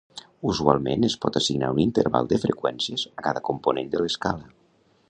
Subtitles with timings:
[0.51, 4.53] Usualment es pot assignar un interval de freqüències a cada component de l'escala.